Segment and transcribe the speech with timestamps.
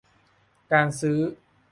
[0.71, 1.19] การซื้อ